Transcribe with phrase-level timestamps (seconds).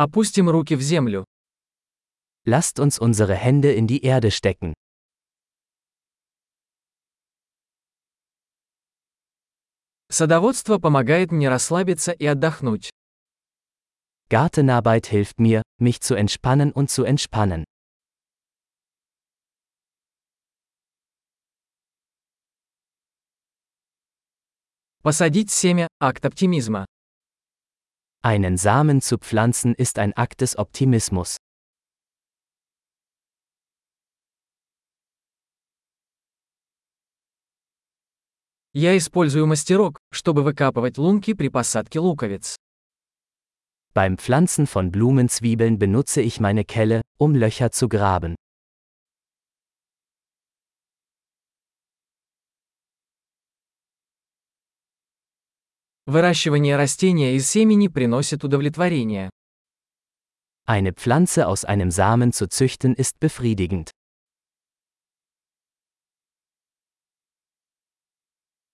[0.00, 1.24] Опустим руки в землю.
[2.44, 4.72] Lasst uns unsere Hände in die Erde stecken.
[10.08, 12.90] Садоводство помогает мне расслабиться и отдохнуть.
[14.30, 17.64] Gartenarbeit hilft mir, mich zu entspannen und zu entspannen.
[25.02, 26.86] Посадить семя– акт оптимизма.
[28.27, 31.37] Einen Samen zu pflanzen ist ein Akt des Optimismus.
[38.75, 42.55] Я использую мастерок, чтобы выкапывать лунки при посадке луковиц.
[43.93, 48.35] Beim Pflanzen von Blumenzwiebeln benutze ich meine Kelle, um Löcher zu graben.
[56.08, 59.28] Выращивание растения из семени приносит удовлетворение.
[60.64, 63.90] Eine Pflanze aus einem Samen zu züchten ist befriedigend.